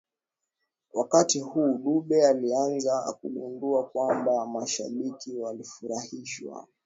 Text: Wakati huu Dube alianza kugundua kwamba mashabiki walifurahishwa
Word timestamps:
Wakati 0.93 1.39
huu 1.39 1.77
Dube 1.77 2.27
alianza 2.27 3.17
kugundua 3.21 3.83
kwamba 3.89 4.47
mashabiki 4.47 5.35
walifurahishwa 5.37 6.67